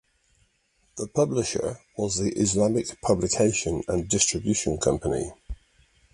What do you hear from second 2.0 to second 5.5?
the Islamic Publication and Distribution Company.